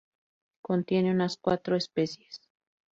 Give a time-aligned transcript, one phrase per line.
[0.63, 2.41] Contiene unas cuatro especies.